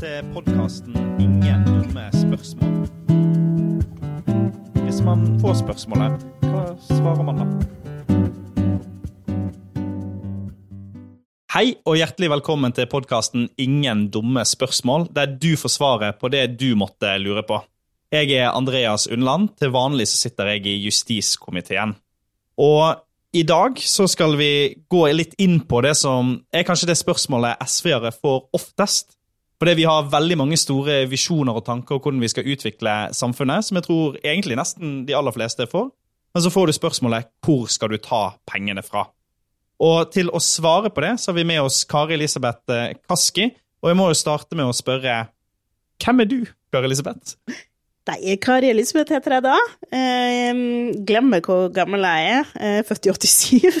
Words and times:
til 0.00 0.26
podkasten 0.34 0.94
'Ingen 1.20 1.64
dumme 1.66 2.10
spørsmål'. 2.12 2.88
Hvis 4.84 5.00
man 5.04 5.40
får 5.40 5.54
spørsmålet, 5.54 6.12
hva 6.40 6.62
svarer 6.88 7.22
man 7.22 7.36
da? 7.38 7.46
Hei 11.54 11.74
og 11.86 11.96
hjertelig 11.96 12.30
velkommen 12.30 12.72
til 12.72 12.86
podkasten 12.86 13.48
'Ingen 13.58 14.10
dumme 14.10 14.40
spørsmål', 14.44 15.14
der 15.14 15.26
du 15.26 15.56
får 15.56 15.68
svaret 15.68 16.14
på 16.20 16.28
det 16.28 16.60
du 16.60 16.74
måtte 16.76 17.18
lure 17.18 17.42
på. 17.42 17.62
Jeg 18.12 18.30
er 18.32 18.50
Andreas 18.50 19.06
Undland. 19.06 19.48
Til 19.58 19.70
vanlig 19.70 20.08
så 20.08 20.16
sitter 20.16 20.44
jeg 20.44 20.66
i 20.66 20.84
justiskomiteen. 20.84 21.94
Og 22.58 22.96
i 23.32 23.42
dag 23.42 23.70
så 23.76 24.06
skal 24.06 24.36
vi 24.36 24.74
gå 24.90 25.12
litt 25.12 25.34
inn 25.38 25.60
på 25.60 25.80
det 25.80 25.96
som 25.96 26.44
er 26.52 26.62
kanskje 26.62 26.86
det 26.86 26.96
spørsmålet 26.96 27.56
SV-ere 27.66 28.12
får 28.12 28.48
oftest. 28.52 29.16
Fordi 29.60 29.74
vi 29.78 29.86
har 29.88 30.08
veldig 30.10 30.36
mange 30.40 30.58
store 30.60 31.04
visjoner 31.10 31.56
og 31.56 31.64
tanker 31.66 31.96
om 31.96 32.02
hvordan 32.02 32.22
vi 32.24 32.30
skal 32.32 32.48
utvikle 32.50 32.94
samfunnet, 33.16 33.66
som 33.66 33.78
jeg 33.78 33.86
tror 33.86 34.16
egentlig 34.22 34.58
nesten 34.58 35.02
de 35.08 35.16
aller 35.16 35.34
fleste 35.34 35.68
får. 35.70 35.92
Men 36.34 36.42
så 36.42 36.50
får 36.50 36.66
du 36.66 36.74
spørsmålet 36.74 37.30
hvor 37.46 37.68
skal 37.70 37.92
du 37.94 38.00
ta 38.02 38.24
pengene 38.50 38.82
fra? 38.82 39.06
Og 39.84 40.10
til 40.14 40.30
å 40.34 40.40
svare 40.42 40.90
på 40.94 41.02
det 41.04 41.14
så 41.22 41.30
har 41.30 41.38
vi 41.38 41.46
med 41.46 41.62
oss 41.62 41.82
Kari 41.86 42.16
Elisabeth 42.16 42.72
eh, 42.72 42.96
Kaski. 43.08 43.50
Og 43.84 43.90
jeg 43.90 43.98
må 43.98 44.08
jo 44.10 44.18
starte 44.18 44.58
med 44.58 44.66
å 44.66 44.74
spørre 44.74 45.24
hvem 46.02 46.24
er 46.24 46.28
du, 46.30 46.40
Kari 46.74 46.90
Elisabeth? 46.90 47.36
Nei, 48.10 48.34
Kari 48.42 48.68
Elisabeth 48.68 49.14
heter 49.14 49.38
jeg 49.38 49.44
da. 49.46 49.54
Eh, 49.94 50.50
glemmer 51.06 51.44
hvor 51.44 51.70
gammel 51.72 52.04
jeg 52.04 52.32
er. 52.40 52.50
Eh, 52.58 52.80
født 52.84 53.08
i 53.08 53.14
87. 53.14 53.78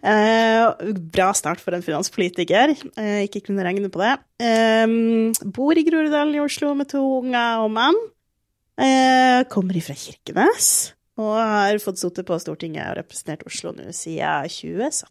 Eh, 0.00 0.92
bra 1.12 1.28
start 1.36 1.60
for 1.60 1.76
en 1.76 1.84
finanspolitiker. 1.84 2.72
Eh, 2.96 3.26
ikke 3.26 3.42
kunne 3.48 3.64
regne 3.66 3.90
på 3.92 4.00
det. 4.00 4.14
Eh, 4.40 4.86
bor 5.44 5.76
i 5.76 5.84
Groruddalen 5.84 6.34
i 6.34 6.40
Oslo 6.40 6.72
med 6.74 6.88
to 6.88 7.02
unger 7.20 7.66
og 7.66 7.70
mann. 7.76 8.00
Kommer 9.52 9.76
ifra 9.76 9.92
Kirkenes. 9.92 10.94
Og 11.20 11.34
har 11.36 11.76
fått 11.82 12.00
sittet 12.00 12.24
på 12.24 12.38
Stortinget 12.40 12.86
og 12.88 12.96
representert 13.02 13.42
Oslo 13.44 13.74
nå 13.76 13.90
siden 13.92 14.48
2017. 14.48 15.04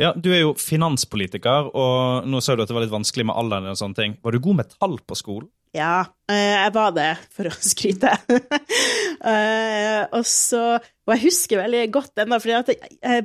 Ja, 0.00 0.12
Du 0.12 0.32
er 0.32 0.40
jo 0.40 0.54
finanspolitiker, 0.58 1.68
og 1.70 2.24
nå 2.26 2.40
sa 2.42 2.56
du 2.56 2.62
at 2.64 2.70
det 2.70 2.74
var 2.74 2.82
litt 2.82 2.94
vanskelig 2.94 3.26
med 3.28 3.36
alderen. 3.36 3.68
og 3.70 3.76
sånne 3.76 3.94
ting. 3.94 4.16
Var 4.24 4.32
du 4.32 4.40
god 4.40 4.56
med 4.56 4.72
tall 4.80 4.98
på 4.98 5.14
skolen? 5.14 5.50
Ja, 5.74 6.04
eh, 6.30 6.52
jeg 6.54 6.72
var 6.76 6.92
det, 6.94 7.08
for 7.34 7.50
å 7.50 7.54
skryte. 7.72 8.12
Eh, 9.24 10.02
og 10.12 10.26
så 10.28 10.60
Og 10.76 11.12
jeg 11.14 11.22
husker 11.26 11.62
veldig 11.62 11.80
godt 11.94 12.20
ennå, 12.22 12.38
for 12.42 12.74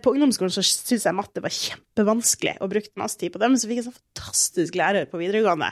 på 0.04 0.14
ungdomsskolen 0.14 0.54
så 0.54 0.64
syntes 0.66 1.06
jeg 1.08 1.16
matte 1.16 1.44
var 1.44 1.54
kjempevanskelig, 1.54 2.58
og 2.60 2.72
brukte 2.74 3.00
masse 3.00 3.20
tid 3.20 3.34
på 3.34 3.42
det, 3.42 3.50
men 3.52 3.62
så 3.62 3.70
fikk 3.70 3.82
jeg 3.82 3.88
sånn 3.90 4.00
fantastisk 4.00 4.80
lærer 4.80 5.08
på 5.12 5.22
videregående. 5.22 5.70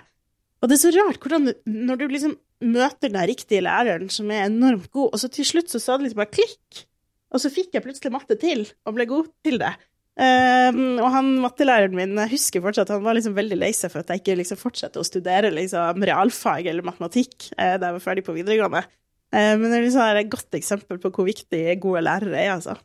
Og 0.62 0.70
det 0.70 0.78
er 0.78 0.84
så 0.84 0.94
rart 0.96 1.20
hvordan 1.22 1.52
når 1.70 2.00
du 2.00 2.06
liksom 2.12 2.38
møter 2.66 3.12
den 3.12 3.28
riktige 3.30 3.62
læreren 3.66 4.10
som 4.14 4.32
er 4.34 4.48
enormt 4.48 4.90
god, 4.94 5.12
og 5.12 5.22
så 5.22 5.30
til 5.32 5.46
slutt 5.48 5.74
så 5.74 5.82
sa 5.82 5.98
det 5.98 6.08
liksom 6.08 6.22
bare 6.24 6.34
klikk, 6.34 6.86
og 7.34 7.44
så 7.44 7.52
fikk 7.54 7.76
jeg 7.76 7.84
plutselig 7.86 8.14
matte 8.14 8.38
til, 8.42 8.64
og 8.88 8.96
ble 8.98 9.08
god 9.10 9.30
til 9.46 9.60
det. 9.62 9.74
Um, 10.18 10.98
og 10.98 11.12
han 11.14 11.28
mattelæreren 11.44 11.94
min 11.94 12.18
jeg 12.18 12.32
husker 12.32 12.64
fortsatt 12.64 12.90
han 12.90 13.04
var 13.06 13.14
liksom 13.14 13.36
veldig 13.38 13.60
lei 13.60 13.70
seg 13.78 13.92
for 13.94 14.02
at 14.02 14.10
jeg 14.10 14.24
ikke 14.24 14.38
liksom 14.40 14.58
fortsatte 14.58 14.98
å 14.98 15.06
studere 15.06 15.52
liksom 15.54 16.02
realfag 16.10 16.66
eller 16.72 16.88
matematikk 16.88 17.52
uh, 17.52 17.76
da 17.78 17.92
jeg 17.92 17.98
var 18.00 18.02
ferdig 18.02 18.26
på 18.26 18.34
videregående. 18.34 18.82
Uh, 19.30 19.54
men 19.60 19.68
det 19.70 19.78
er 19.78 19.86
liksom 19.86 20.22
et 20.24 20.32
godt 20.34 20.58
eksempel 20.58 21.02
på 21.04 21.14
hvor 21.14 21.28
viktig 21.30 21.64
gode 21.84 22.02
lærere 22.08 22.40
er, 22.40 22.56
altså. 22.56 22.80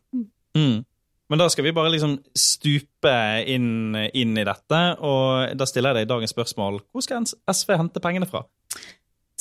Mm. 0.59 0.83
Men 1.33 1.41
da 1.41 1.47
skal 1.49 1.65
vi 1.65 1.73
bare 1.73 1.95
liksom 1.95 2.19
stupe 2.37 3.15
inn, 3.49 3.97
inn, 4.13 4.35
i 4.37 4.45
dette, 4.45 4.81
og 5.01 5.55
da 5.57 5.69
stiller 5.69 5.97
jeg 5.97 6.05
deg 6.05 6.11
dagens 6.11 6.35
spørsmål. 6.35 6.83
Hvor 6.93 7.07
skal 7.07 7.25
SV 7.25 7.73
hente 7.81 8.03
pengene 8.05 8.29
fra? 8.29 8.45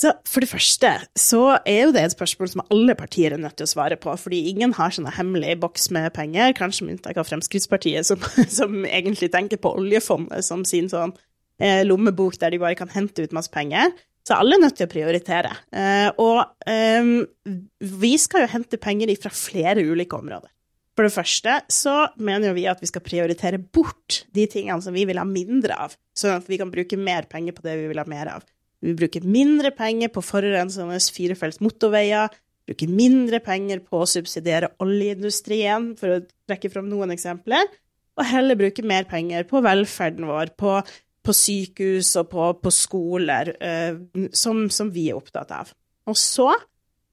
Så 0.02 0.10
for 0.26 0.42
det 0.42 0.50
første 0.50 0.90
så 1.18 1.40
er 1.68 1.84
jo 1.84 1.92
det 1.94 2.02
et 2.02 2.14
spørsmål 2.16 2.48
som 2.50 2.62
alle 2.74 2.94
partier 2.98 3.34
er 3.34 3.42
nødt 3.42 3.54
til 3.60 3.68
å 3.68 3.70
svare 3.70 3.98
på, 4.00 4.14
fordi 4.18 4.40
ingen 4.50 4.72
har 4.74 4.94
sånne 4.94 5.12
hemmelige 5.14 5.60
boks 5.62 5.92
med 5.94 6.08
penger, 6.16 6.56
kanskje 6.58 6.88
med 6.88 6.96
unntak 6.96 7.20
av 7.20 7.28
Fremskrittspartiet, 7.28 8.08
som, 8.08 8.22
som, 8.58 8.80
egentlig 8.88 9.30
tenker 9.34 9.60
på 9.62 9.74
oljefondet 9.78 10.42
som 10.46 10.64
sin 10.66 10.90
sånn 10.90 11.14
eh, 11.62 11.84
lommebok 11.86 12.40
der 12.40 12.54
de 12.54 12.62
bare 12.62 12.78
kan 12.78 12.90
hente 12.90 13.22
ut 13.22 13.36
masse 13.36 13.52
penger. 13.54 13.94
Så 14.26 14.34
alle 14.38 14.56
er 14.56 14.62
nødt 14.64 14.76
til 14.78 14.86
å 14.86 14.90
prioritere. 14.90 15.52
Eh, 15.74 16.08
og 16.22 16.66
eh, 16.70 17.54
vi 18.02 18.12
skal 18.22 18.44
jo 18.44 18.52
hente 18.56 18.82
penger 18.82 19.14
fra 19.22 19.30
flere 19.34 19.86
ulike 19.86 20.18
områder. 20.18 20.50
For 20.98 21.06
det 21.06 21.14
første 21.14 21.54
så 21.72 21.94
mener 22.20 22.50
jo 22.50 22.56
vi 22.58 22.66
at 22.68 22.82
vi 22.82 22.90
skal 22.90 23.04
prioritere 23.04 23.62
bort 23.62 24.24
de 24.34 24.44
tingene 24.50 24.82
som 24.84 24.94
vi 24.94 25.06
vil 25.08 25.20
ha 25.20 25.24
mindre 25.28 25.78
av, 25.86 25.94
sånn 26.18 26.42
at 26.42 26.50
vi 26.50 26.58
kan 26.60 26.74
bruke 26.74 26.98
mer 27.00 27.30
penger 27.30 27.54
på 27.56 27.64
det 27.64 27.78
vi 27.78 27.86
vil 27.92 28.02
ha 28.02 28.08
mer 28.10 28.34
av. 28.34 28.44
Vi 28.82 28.94
bruker 28.98 29.26
mindre 29.26 29.70
penger 29.74 30.10
på 30.10 30.24
forurensende 30.26 30.98
firefelts 31.14 31.60
motorveier, 31.62 32.32
bruker 32.66 32.90
mindre 32.90 33.38
penger 33.42 33.82
på 33.86 34.02
å 34.02 34.08
subsidiere 34.10 34.72
oljeindustrien, 34.82 35.92
for 35.98 36.16
å 36.16 36.22
trekke 36.50 36.70
fram 36.72 36.88
noen 36.90 37.14
eksempler, 37.14 37.70
og 38.18 38.28
heller 38.28 38.58
bruke 38.58 38.84
mer 38.86 39.06
penger 39.10 39.46
på 39.48 39.62
velferden 39.64 40.26
vår, 40.28 40.52
på, 40.58 40.80
på 41.22 41.34
sykehus 41.36 42.10
og 42.20 42.32
på, 42.32 42.48
på 42.62 42.72
skoler, 42.74 43.54
eh, 43.62 44.02
som, 44.36 44.66
som, 44.70 44.90
vi 44.92 45.08
er 45.10 45.20
opptatt 45.20 45.54
av. 45.54 45.70
Og 46.10 46.18
så 46.18 46.50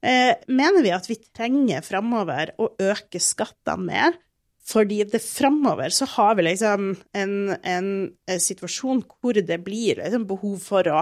eh, 0.02 0.34
mener 0.50 0.82
vi 0.84 0.92
at 0.94 1.06
vi 1.08 1.20
trenger 1.30 1.86
framover 1.86 2.54
å 2.60 2.72
øke 2.90 3.22
skattene 3.22 3.86
mer, 3.86 4.18
fordi 4.70 5.00
det 5.08 5.22
framover 5.24 5.90
så 5.94 6.06
har 6.12 6.36
vi 6.38 6.44
liksom 6.46 6.90
en, 7.16 7.32
en, 7.54 7.56
en 7.62 7.88
eh, 8.28 8.42
situasjon 8.42 9.02
hvor 9.08 9.38
det 9.38 9.62
blir 9.64 10.02
liksom 10.02 10.28
behov 10.30 10.60
for 10.62 10.90
å 10.90 11.00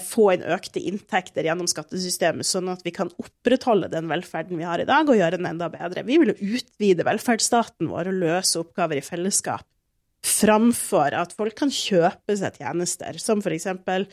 få 0.00 0.30
inn 0.32 0.44
økte 0.56 0.80
inntekter 0.88 1.44
gjennom 1.44 1.66
skattesystemet, 1.68 2.48
sånn 2.48 2.70
at 2.72 2.80
vi 2.86 2.94
kan 2.96 3.10
opprettholde 3.20 3.90
den 3.92 4.08
velferden 4.08 4.56
vi 4.56 4.64
har 4.64 4.80
i 4.80 4.86
dag, 4.88 5.04
og 5.04 5.18
gjøre 5.18 5.36
den 5.36 5.50
enda 5.50 5.68
bedre. 5.68 6.06
Vi 6.08 6.16
vil 6.22 6.32
utvide 6.32 7.04
velferdsstaten 7.04 7.90
vår 7.92 8.08
og 8.08 8.22
løse 8.22 8.62
oppgaver 8.62 9.02
i 9.02 9.04
fellesskap, 9.04 9.66
framfor 10.24 11.12
at 11.16 11.36
folk 11.36 11.58
kan 11.60 11.72
kjøpe 11.72 12.38
seg 12.40 12.56
tjenester, 12.60 13.20
som 13.20 13.44
for 13.44 13.52
eksempel 13.52 14.08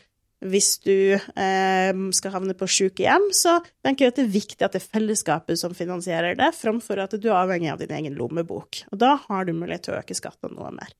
hvis 0.46 0.76
du 0.84 1.16
eh, 1.18 1.90
skal 2.14 2.34
havne 2.34 2.54
på 2.54 2.68
sykehjem, 2.70 3.30
så 3.34 3.56
tenker 3.82 4.06
jeg 4.06 4.12
at 4.12 4.20
det 4.20 4.24
er 4.24 4.36
viktig 4.36 4.62
at 4.62 4.76
det 4.76 4.82
er 4.84 4.92
fellesskapet 4.94 5.58
som 5.58 5.74
finansierer 5.74 6.38
det, 6.38 6.52
framfor 6.54 7.02
at 7.02 7.16
du 7.18 7.26
er 7.30 7.40
avhengig 7.40 7.72
av 7.72 7.82
din 7.82 7.94
egen 7.96 8.18
lommebok. 8.18 8.84
Og 8.92 9.02
da 9.02 9.16
har 9.24 9.48
du 9.48 9.56
mulighet 9.56 9.88
til 9.88 9.96
å 9.96 10.00
øke 10.02 10.16
skattene 10.18 10.54
noe 10.54 10.70
mer. 10.76 10.94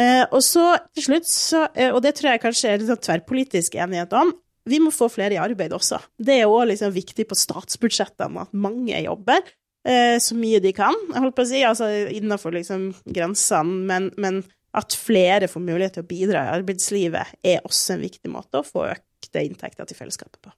Eh, 0.00 0.22
og 0.32 0.40
så 0.44 0.64
til 0.96 1.10
slutt, 1.10 1.28
så, 1.28 1.66
eh, 1.74 1.90
og 1.92 2.00
det 2.04 2.14
tror 2.16 2.32
jeg 2.32 2.42
kanskje 2.44 2.70
er 2.70 2.80
litt 2.80 2.88
sånn 2.88 3.02
tverrpolitisk 3.04 3.76
enighet 3.76 4.14
om, 4.16 4.32
vi 4.68 4.78
må 4.80 4.92
få 4.94 5.08
flere 5.12 5.36
i 5.36 5.40
arbeid 5.40 5.74
også. 5.76 5.98
Det 6.20 6.38
er 6.40 6.48
òg 6.50 6.70
liksom 6.70 6.92
viktig 6.94 7.26
på 7.28 7.36
statsbudsjettene 7.36 8.44
at 8.44 8.54
mange 8.56 8.96
jobber 9.02 9.40
eh, 9.40 10.16
så 10.22 10.36
mye 10.38 10.60
de 10.62 10.72
kan, 10.76 10.96
jeg 11.10 11.24
holdt 11.24 11.36
på 11.36 11.44
å 11.44 11.50
si, 11.50 11.60
altså 11.66 11.90
innenfor 12.12 12.56
liksom 12.56 12.90
grensene, 13.08 13.84
men, 13.90 14.08
men, 14.20 14.42
at 14.70 14.94
flere 14.94 15.48
får 15.50 15.64
mulighet 15.66 15.96
til 15.96 16.04
å 16.04 16.06
bidra 16.06 16.44
i 16.46 16.50
arbeidslivet, 16.60 17.32
er 17.42 17.64
også 17.66 17.96
en 17.96 18.04
viktig 18.04 18.30
måte 18.30 18.60
å 18.60 18.66
få 18.66 18.84
økte 18.92 19.42
inntekter 19.42 19.88
til 19.88 19.98
fellesskapet 19.98 20.38
på. 20.46 20.52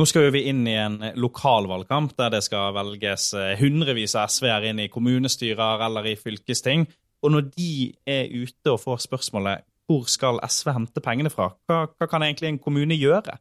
Nå 0.00 0.06
skal 0.08 0.30
vi 0.32 0.46
inn 0.48 0.62
i 0.64 0.78
en 0.80 0.96
lokalvalgkamp 1.20 2.14
der 2.16 2.32
det 2.32 2.40
skal 2.46 2.72
velges 2.72 3.26
hundrevis 3.60 4.14
av 4.16 4.32
SV-er 4.32 4.70
inn 4.70 4.80
i 4.80 4.88
kommunestyrer 4.88 5.84
eller 5.84 6.08
i 6.08 6.16
fylkesting. 6.16 6.86
Og 7.22 7.34
når 7.34 7.48
de 7.54 7.72
er 8.08 8.32
ute 8.32 8.72
og 8.72 8.80
får 8.82 9.06
spørsmålet 9.06 9.66
hvor 9.90 10.06
skal 10.08 10.38
SV 10.46 10.70
hente 10.72 11.02
pengene 11.04 11.30
fra, 11.32 11.50
hva, 11.68 11.84
hva 11.98 12.08
kan 12.08 12.22
egentlig 12.24 12.52
en 12.52 12.62
kommune 12.62 12.96
gjøre? 12.96 13.36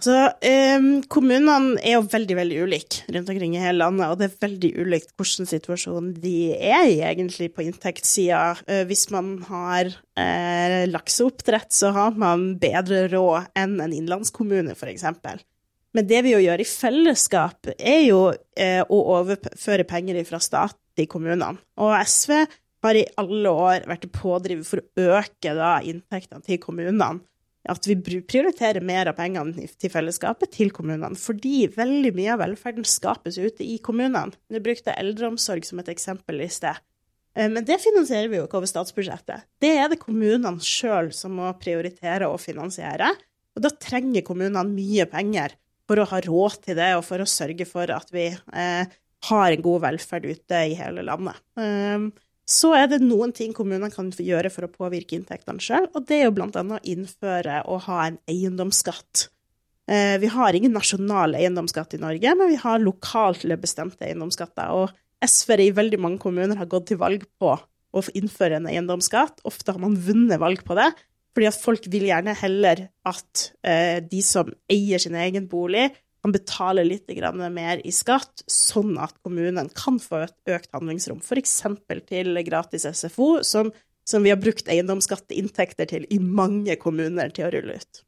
Altså, 0.00 0.30
eh, 0.40 0.80
Kommunene 1.12 1.74
er 1.84 1.98
jo 1.98 2.06
veldig 2.08 2.36
veldig 2.38 2.60
ulike 2.64 3.02
rundt 3.12 3.28
omkring 3.28 3.52
i 3.52 3.60
hele 3.60 3.82
landet, 3.82 4.06
og 4.08 4.16
det 4.16 4.30
er 4.30 4.38
veldig 4.46 4.70
ulikt 4.80 5.10
hvordan 5.12 5.48
situasjonen 5.50 6.14
de 6.22 6.54
er 6.56 6.86
i 6.88 7.02
egentlig 7.04 7.50
på 7.52 7.66
inntektssida. 7.66 8.62
Eh, 8.64 8.86
hvis 8.88 9.10
man 9.12 9.34
har 9.44 9.90
eh, 10.16 10.86
lakseoppdrett, 10.88 11.68
så 11.76 11.92
har 11.92 12.16
man 12.16 12.54
bedre 12.62 13.10
råd 13.12 13.52
enn 13.60 13.76
en 13.84 13.92
innlandskommune, 13.92 14.72
f.eks. 14.72 15.04
Men 15.92 16.08
det 16.08 16.24
vi 16.24 16.32
jo 16.32 16.40
gjør 16.46 16.64
i 16.64 16.70
fellesskap, 16.70 17.68
er 17.76 18.00
jo 18.06 18.22
eh, 18.56 18.80
å 18.80 19.02
overføre 19.18 19.84
penger 19.90 20.22
fra 20.24 20.40
stat 20.40 20.78
til 20.96 21.10
kommunene. 21.12 21.60
Og 21.76 21.92
SV 22.00 22.38
har 22.84 22.96
i 22.96 23.08
alle 23.20 23.52
år 23.52 23.88
vært 23.90 24.08
pådriver 24.14 24.64
for 24.66 24.80
å 24.82 25.18
øke 25.20 25.54
da, 25.56 25.78
inntektene 25.84 26.44
til 26.46 26.60
kommunene. 26.62 27.20
At 27.68 27.84
vi 27.84 27.98
prioriterer 28.00 28.80
mer 28.80 29.10
av 29.10 29.18
pengene 29.18 29.66
til 29.76 29.92
fellesskapet 29.92 30.54
til 30.54 30.70
kommunene. 30.72 31.18
Fordi 31.20 31.66
veldig 31.74 32.14
mye 32.16 32.32
av 32.34 32.40
velferden 32.40 32.86
skapes 32.88 33.36
ute 33.36 33.66
i 33.66 33.76
kommunene. 33.84 34.32
Du 34.48 34.62
brukte 34.64 34.96
eldreomsorg 34.96 35.66
som 35.68 35.82
et 35.82 35.90
eksempel 35.92 36.40
i 36.40 36.48
sted. 36.52 36.80
Eh, 37.36 37.50
men 37.52 37.66
det 37.68 37.80
finansierer 37.82 38.30
vi 38.32 38.40
jo 38.40 38.46
ikke 38.48 38.62
over 38.62 38.70
statsbudsjettet. 38.70 39.44
Det 39.60 39.74
er 39.76 39.92
det 39.92 40.00
kommunene 40.00 40.56
sjøl 40.64 41.12
som 41.14 41.36
må 41.36 41.52
prioritere 41.60 42.30
og 42.30 42.40
finansiere. 42.42 43.12
Og 43.56 43.64
da 43.66 43.74
trenger 43.76 44.24
kommunene 44.24 44.64
mye 44.70 45.06
penger 45.10 45.56
for 45.90 46.00
å 46.00 46.08
ha 46.12 46.22
råd 46.22 46.60
til 46.64 46.78
det, 46.78 46.92
og 46.96 47.04
for 47.04 47.22
å 47.22 47.28
sørge 47.28 47.66
for 47.68 47.90
at 47.92 48.12
vi 48.14 48.28
eh, 48.30 48.98
har 49.28 49.52
en 49.52 49.64
god 49.64 49.84
velferd 49.84 50.28
ute 50.30 50.64
i 50.70 50.76
hele 50.78 51.04
landet. 51.06 51.38
Eh, 51.60 52.08
Så 52.50 52.72
er 52.74 52.88
det 52.90 52.98
noen 53.04 53.30
ting 53.36 53.52
kommunene 53.54 53.92
kan 53.94 54.08
gjøre 54.10 54.50
for 54.50 54.66
å 54.66 54.72
påvirke 54.72 55.14
inntektene 55.14 55.62
sjøl, 55.62 55.86
og 55.94 56.06
det 56.08 56.16
er 56.18 56.24
jo 56.26 56.34
annet 56.42 56.58
å 56.58 56.80
innføre 56.82 57.60
og 57.70 57.84
ha 57.86 58.06
en 58.08 58.18
eiendomsskatt. 58.30 59.28
Eh, 59.90 60.16
vi 60.22 60.30
har 60.30 60.56
ingen 60.56 60.74
nasjonal 60.74 61.36
eiendomsskatt 61.38 61.94
i 61.94 62.02
Norge, 62.02 62.34
men 62.38 62.50
vi 62.50 62.58
har 62.58 62.82
lokalt 62.82 63.46
bestemte 63.62 64.06
eiendomsskatter. 64.06 64.74
Og 64.74 64.90
SV 65.22 65.56
i 65.68 65.70
veldig 65.76 66.00
mange 66.02 66.22
kommuner 66.22 66.58
har 66.58 66.70
gått 66.70 66.90
til 66.90 67.00
valg 67.00 67.26
på 67.38 67.54
å 67.54 68.02
innføre 68.18 68.58
en 68.58 68.68
eiendomsskatt. 68.70 69.42
Ofte 69.46 69.74
har 69.74 69.82
man 69.82 69.94
vunnet 69.98 70.42
valg 70.42 70.62
på 70.66 70.74
det, 70.78 70.90
fordi 71.34 71.48
at 71.50 71.62
folk 71.62 71.86
vil 71.90 72.08
gjerne 72.10 72.34
heller 72.38 72.86
at 73.06 73.50
eh, 73.62 73.98
de 74.02 74.22
som 74.26 74.50
eier 74.70 75.02
sin 75.02 75.18
egen 75.18 75.46
bolig, 75.50 75.90
kan 76.20 76.34
betale 76.34 76.84
litt 76.84 77.08
mer 77.50 77.80
i 77.84 77.92
skatt, 77.94 78.44
sånn 78.50 78.98
at 79.00 79.16
kommunen 79.24 79.70
kan 79.76 79.98
få 80.02 80.24
et 80.26 80.52
økt 80.52 80.70
handlingsrom, 80.76 81.22
f.eks. 81.24 81.56
til 82.08 82.42
gratis 82.44 82.86
SFO, 82.86 83.40
som, 83.46 83.72
som, 84.04 84.22
vi 84.22 84.32
har 84.32 84.40
brukt 84.40 84.68
eiendomsskatteinntekter 84.68 85.88
til 85.88 86.06
i 86.10 86.20
mange 86.20 86.76
kommuner 86.76 87.32
til 87.32 87.48
å 87.48 87.52
rulle 87.56 87.80
ut. 87.80 88.04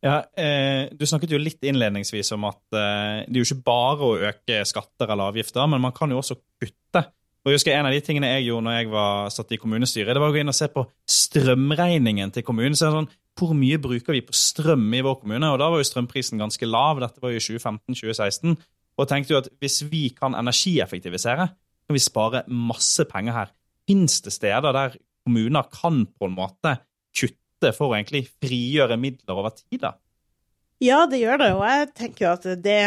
Ja, 0.00 0.22
eh, 0.32 0.88
Du 0.96 1.04
snakket 1.04 1.34
jo 1.34 1.40
litt 1.40 1.60
innledningsvis 1.60 2.32
om 2.32 2.48
at 2.48 2.62
eh, 2.72 3.26
det 3.28 3.36
er 3.36 3.42
jo 3.42 3.48
ikke 3.50 3.66
bare 3.68 4.06
å 4.06 4.20
øke 4.30 4.62
skatter 4.64 5.12
eller 5.12 5.34
avgifter, 5.34 5.66
men 5.68 5.84
man 5.84 5.92
kan 5.96 6.10
jo 6.10 6.22
også 6.22 6.40
kutte. 6.60 7.04
Og 7.40 7.50
jeg 7.50 7.56
husker 7.56 7.72
En 7.72 7.88
av 7.88 7.94
de 7.94 8.02
tingene 8.04 8.28
jeg 8.34 8.48
gjorde 8.50 8.66
når 8.66 8.74
jeg 8.76 8.90
var 8.92 9.30
satt 9.32 9.54
i 9.54 9.58
kommunestyret, 9.60 10.12
det 10.12 10.20
var 10.20 10.32
å 10.32 10.34
gå 10.34 10.42
inn 10.42 10.52
og 10.52 10.56
se 10.56 10.68
på 10.72 10.84
strømregningen 11.08 12.34
til 12.34 12.44
kommunen. 12.44 12.76
Så 12.76 12.92
sånn, 12.92 13.08
Hvor 13.38 13.54
mye 13.56 13.78
bruker 13.80 14.12
vi 14.12 14.20
på 14.26 14.36
strøm 14.36 14.90
i 14.92 15.00
vår 15.06 15.20
kommune? 15.22 15.48
Og 15.48 15.58
Da 15.58 15.70
var 15.70 15.80
jo 15.80 15.88
strømprisen 15.88 16.40
ganske 16.40 16.68
lav. 16.68 17.00
Dette 17.00 17.22
var 17.22 17.32
jo 17.32 17.40
2015-2016. 17.40 18.58
Og 19.00 19.08
tenkte 19.08 19.32
jo 19.32 19.40
at 19.40 19.48
hvis 19.62 19.80
vi 19.88 20.10
kan 20.12 20.36
energieffektivisere, 20.36 21.48
kan 21.48 21.96
vi 21.96 22.02
spare 22.02 22.44
masse 22.46 23.06
penger 23.08 23.32
her. 23.32 23.54
Fins 23.88 24.20
det 24.20 24.34
steder 24.34 24.76
der 24.76 24.98
kommuner 25.24 25.64
kan 25.72 26.04
på 26.06 26.28
en 26.28 26.36
måte 26.36 26.76
kutte 27.16 27.72
for 27.72 27.90
å 27.90 27.96
egentlig 27.96 28.26
frigjøre 28.42 29.00
midler 29.00 29.40
over 29.40 29.56
tid? 29.56 29.80
da? 29.80 29.94
Ja, 30.80 31.06
det 31.08 31.22
gjør 31.22 31.40
det. 31.40 31.50
Og 31.56 31.64
jeg 31.64 31.88
tenker 31.96 32.26
jo 32.26 32.34
at 32.34 32.46
det 32.64 32.80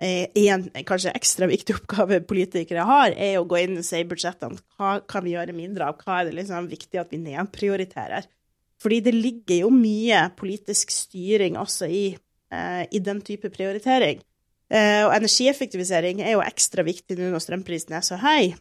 en 0.00 0.62
kanskje 0.88 1.12
ekstra 1.12 1.44
viktig 1.50 1.74
oppgave 1.76 2.22
politikere 2.24 2.86
har, 2.88 3.12
er 3.12 3.34
å 3.36 3.44
gå 3.44 3.58
inn 3.60 3.76
og 3.82 3.84
se 3.84 4.00
i 4.00 4.06
budsjettene 4.08 4.56
hva 4.78 4.94
kan 5.04 5.26
vi 5.26 5.34
gjøre 5.34 5.52
mindre 5.52 5.90
av, 5.90 5.98
hva 6.00 6.22
er 6.22 6.30
det 6.30 6.38
liksom 6.38 6.70
viktig 6.70 7.02
at 7.02 7.12
vi 7.12 7.20
nedprioriterer. 7.20 8.24
Fordi 8.80 9.00
det 9.04 9.12
ligger 9.12 9.66
jo 9.66 9.74
mye 9.74 10.22
politisk 10.38 10.92
styring 10.94 11.58
også 11.60 11.88
i, 11.92 12.04
eh, 12.48 12.82
i 12.88 13.02
den 13.04 13.20
type 13.20 13.50
prioritering. 13.52 14.22
Eh, 14.70 15.02
og 15.04 15.12
energieffektivisering 15.16 16.22
er 16.22 16.36
jo 16.36 16.46
ekstra 16.46 16.84
viktig 16.86 17.18
nå 17.18 17.32
når 17.32 17.44
strømprisen 17.44 17.96
er 17.98 18.06
så 18.06 18.16
høy. 18.22 18.54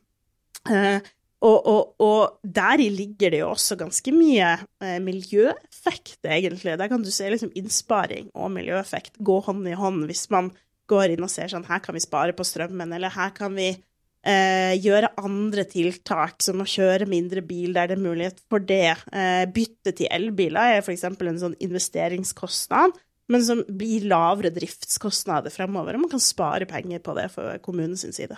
Eh, 0.67 0.99
og, 1.39 1.67
og, 1.71 1.83
og 2.03 2.39
deri 2.43 2.89
ligger 2.91 3.31
det 3.31 3.43
jo 3.43 3.51
også 3.53 3.77
ganske 3.79 4.11
mye 4.11 4.49
eh, 4.83 4.97
miljøeffekt, 4.99 6.19
egentlig. 6.25 6.75
Der 6.81 6.89
kan 6.91 7.05
du 7.05 7.11
se 7.15 7.29
liksom 7.31 7.53
innsparing 7.55 8.27
og 8.33 8.51
miljøeffekt 8.57 9.21
gå 9.23 9.37
hånd 9.45 9.69
i 9.69 9.77
hånd 9.79 10.03
hvis 10.09 10.25
man 10.33 10.51
går 10.89 11.13
inn 11.13 11.25
og 11.25 11.31
ser 11.31 11.51
sånn 11.51 11.67
her 11.67 11.81
kan 11.83 11.95
vi 11.97 12.03
spare 12.03 12.35
på 12.35 12.45
strømmen, 12.47 12.95
eller 12.95 13.13
her 13.13 13.31
kan 13.35 13.53
vi 13.57 13.69
eh, 13.71 14.73
gjøre 14.79 15.13
andre 15.21 15.65
tiltak, 15.69 16.39
som 16.43 16.63
å 16.63 16.67
kjøre 16.69 17.09
mindre 17.09 17.43
bil 17.45 17.75
der 17.77 17.91
det 17.91 17.97
er 17.97 18.03
mulighet 18.03 18.41
for 18.51 18.63
det. 18.63 18.95
Eh, 19.13 19.45
bytte 19.53 19.95
til 19.95 20.11
elbiler 20.11 20.79
er 20.79 20.83
f.eks. 20.83 21.05
en 21.09 21.43
sånn 21.45 21.57
investeringskostnad, 21.63 22.97
men 23.29 23.45
som 23.45 23.61
blir 23.69 24.07
lavere 24.09 24.51
driftskostnader 24.53 25.53
fremover, 25.53 25.95
og 25.95 26.07
man 26.07 26.13
kan 26.13 26.23
spare 26.23 26.67
penger 26.69 27.03
på 27.05 27.15
det 27.17 27.29
for 27.33 27.61
kommunens 27.65 28.07
side. 28.15 28.37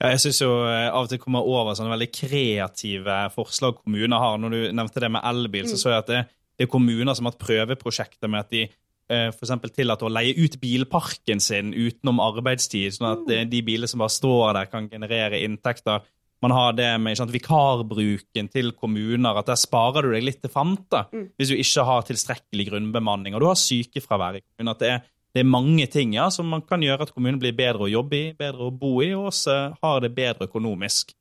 Ja, 0.00 0.10
jeg 0.14 0.20
syns 0.22 0.40
jo 0.42 0.50
eh, 0.68 0.88
av 0.88 1.06
og 1.06 1.12
til 1.12 1.20
kommer 1.20 1.46
over 1.46 1.76
sånne 1.76 1.92
veldig 1.94 2.10
kreative 2.12 3.16
forslag 3.34 3.80
kommuner 3.80 4.20
har. 4.20 4.38
Når 4.40 4.54
du 4.54 4.60
nevnte 4.76 5.02
det 5.04 5.10
med 5.12 5.24
elbil, 5.28 5.68
så 5.68 5.76
mm. 5.76 5.82
så 5.82 5.92
jeg 5.92 6.04
at 6.04 6.12
det, 6.12 6.20
det 6.56 6.66
er 6.66 6.72
kommuner 6.72 7.16
som 7.16 7.28
har 7.28 7.34
hatt 7.34 7.44
prøveprosjekter 7.44 8.32
med 8.32 8.46
at 8.46 8.54
de 8.54 8.66
f.eks. 9.10 9.52
tillate 9.74 10.06
å 10.06 10.12
leie 10.12 10.36
ut 10.38 10.56
bilparken 10.62 11.42
sin 11.42 11.74
utenom 11.74 12.22
arbeidstid, 12.22 12.94
sånn 12.94 13.10
at 13.10 13.26
mm. 13.26 13.50
de 13.50 13.60
bilene 13.66 13.90
som 13.90 14.02
bare 14.02 14.14
står 14.14 14.56
der, 14.56 14.70
kan 14.70 14.88
generere 14.92 15.42
inntekter. 15.44 16.04
Man 16.40 16.54
har 16.56 16.72
det 16.72 16.88
med 17.02 17.18
sant, 17.18 17.32
vikarbruken 17.34 18.48
til 18.48 18.72
kommuner, 18.72 19.36
at 19.36 19.50
der 19.50 19.58
sparer 19.60 20.06
du 20.06 20.14
deg 20.14 20.24
litt 20.24 20.40
til 20.40 20.52
fanta 20.52 21.04
mm. 21.10 21.26
hvis 21.36 21.52
du 21.52 21.58
ikke 21.60 21.86
har 21.90 22.06
tilstrekkelig 22.08 22.68
grunnbemanning, 22.70 23.36
og 23.36 23.44
du 23.44 23.50
har 23.50 23.60
sykefravær 23.60 24.38
i 24.38 24.44
kommunen. 24.44 24.72
At 24.72 24.80
det 24.80 24.92
er, 24.94 25.02
det 25.36 25.44
er 25.44 25.52
mange 25.52 25.86
ting 25.92 26.16
ja, 26.16 26.30
som 26.32 26.48
man 26.50 26.64
kan 26.66 26.82
gjøre 26.82 27.08
at 27.08 27.12
kommunen 27.14 27.40
blir 27.42 27.56
bedre 27.56 27.86
å 27.86 27.92
jobbe 27.92 28.16
i, 28.16 28.32
bedre 28.38 28.70
å 28.70 28.74
bo 28.74 28.96
i, 29.04 29.12
og 29.18 29.32
også 29.34 29.58
har 29.82 30.04
det 30.04 30.14
bedre 30.16 30.48
økonomisk. 30.48 31.12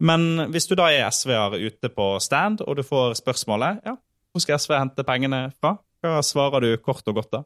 Men 0.00 0.46
hvis 0.52 0.70
du 0.70 0.78
da 0.78 0.86
er 0.88 1.10
SV-er 1.12 1.58
ute 1.60 1.90
på 1.92 2.14
stand, 2.24 2.62
og 2.64 2.78
du 2.78 2.86
får 2.86 3.18
spørsmålet 3.20 3.82
ja, 3.84 3.98
hvor 4.30 4.44
skal 4.44 4.60
SV 4.62 4.76
hente 4.78 5.04
pengene 5.04 5.48
fra? 5.58 5.74
Hva 6.00 6.20
svarer 6.24 6.64
du 6.64 6.70
kort 6.80 7.06
og 7.10 7.20
godt 7.20 7.34
da? 7.34 7.42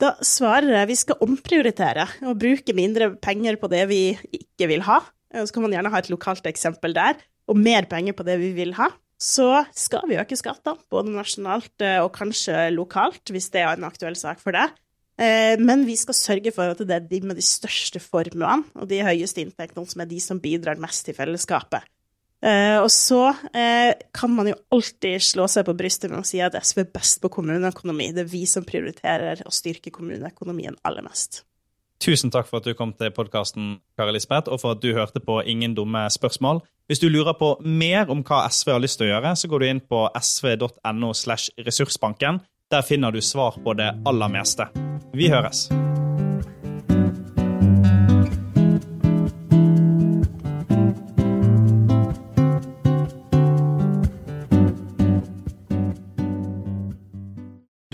Da 0.00 0.14
svarer 0.24 0.72
jeg 0.78 0.88
vi 0.88 0.96
skal 0.96 1.20
omprioritere 1.24 2.06
og 2.24 2.38
bruke 2.40 2.74
mindre 2.76 3.12
penger 3.20 3.58
på 3.60 3.68
det 3.72 3.84
vi 3.90 4.02
ikke 4.36 4.68
vil 4.70 4.84
ha. 4.86 5.02
Så 5.30 5.52
kan 5.54 5.64
man 5.64 5.74
gjerne 5.76 5.92
ha 5.92 6.00
et 6.00 6.10
lokalt 6.10 6.48
eksempel 6.48 6.96
der, 6.96 7.20
og 7.48 7.58
mer 7.60 7.86
penger 7.90 8.16
på 8.16 8.24
det 8.26 8.38
vi 8.40 8.50
vil 8.56 8.74
ha. 8.78 8.88
Så 9.20 9.46
skal 9.76 10.06
vi 10.08 10.16
øke 10.16 10.36
skattene, 10.38 10.80
både 10.90 11.12
nasjonalt 11.12 11.84
eh, 11.84 11.98
og 12.00 12.14
kanskje 12.16 12.70
lokalt, 12.72 13.28
hvis 13.28 13.50
det 13.52 13.60
er 13.60 13.76
en 13.76 13.84
aktuell 13.84 14.16
sak 14.16 14.40
for 14.40 14.56
det. 14.56 14.64
Eh, 15.20 15.60
men 15.60 15.84
vi 15.84 15.98
skal 16.00 16.16
sørge 16.16 16.52
for 16.56 16.72
at 16.72 16.80
det 16.80 16.96
er 16.96 17.04
de 17.04 17.20
med 17.28 17.36
de 17.36 17.44
største 17.44 18.00
formuene 18.00 18.64
og 18.80 18.88
de 18.88 19.02
høyeste 19.04 19.44
inntektene 19.44 19.84
som 19.92 20.00
er 20.00 20.08
de 20.08 20.20
som 20.24 20.40
bidrar 20.40 20.80
mest 20.80 21.04
til 21.04 21.18
fellesskapet. 21.18 21.84
Uh, 22.40 22.80
og 22.80 22.88
så 22.92 23.34
uh, 23.34 23.92
kan 24.16 24.32
man 24.32 24.48
jo 24.48 24.56
alltid 24.72 25.20
slå 25.20 25.44
seg 25.50 25.66
på 25.68 25.76
brystet 25.76 26.08
med 26.12 26.22
å 26.22 26.26
si 26.26 26.40
at 26.40 26.56
SV 26.56 26.86
er 26.86 26.90
best 26.94 27.20
på 27.20 27.28
kommuneøkonomi. 27.32 28.10
Det 28.16 28.24
er 28.24 28.32
vi 28.32 28.46
som 28.48 28.64
prioriterer 28.64 29.44
å 29.44 29.52
styrke 29.52 29.92
kommuneøkonomien 29.92 30.78
aller 30.88 31.04
mest. 31.04 31.42
Tusen 32.00 32.32
takk 32.32 32.48
for 32.48 32.62
at 32.62 32.68
du 32.68 32.72
kom 32.72 32.94
til 32.96 33.12
podkasten, 33.12 33.74
Kari 33.98 34.14
Lisbeth, 34.16 34.48
og 34.48 34.62
for 34.62 34.72
at 34.72 34.80
du 34.80 34.94
hørte 34.96 35.20
på 35.20 35.42
Ingen 35.44 35.76
dumme 35.76 36.06
spørsmål. 36.08 36.62
Hvis 36.88 37.02
du 37.02 37.10
lurer 37.12 37.36
på 37.36 37.52
mer 37.60 38.08
om 38.10 38.24
hva 38.24 38.46
SV 38.48 38.72
har 38.72 38.80
lyst 38.80 38.98
til 38.98 39.10
å 39.10 39.12
gjøre, 39.12 39.34
så 39.36 39.50
går 39.52 39.60
du 39.60 39.66
inn 39.68 39.82
på 39.84 40.06
sv.no 40.16 41.12
slash 41.12 41.52
ressursbanken. 41.60 42.40
Der 42.72 42.86
finner 42.86 43.12
du 43.12 43.20
svar 43.20 43.60
på 43.60 43.76
det 43.76 43.92
aller 44.08 44.32
meste. 44.32 44.70
Vi 45.12 45.28
høres. 45.28 45.68